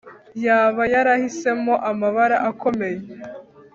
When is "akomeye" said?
2.49-2.99